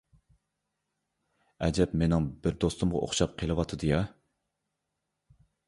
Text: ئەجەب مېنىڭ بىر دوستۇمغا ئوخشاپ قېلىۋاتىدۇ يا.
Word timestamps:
ئەجەب 1.67 1.93
مېنىڭ 2.03 2.25
بىر 2.47 2.57
دوستۇمغا 2.65 3.03
ئوخشاپ 3.05 3.39
قېلىۋاتىدۇ 3.45 3.93
يا. 3.93 4.03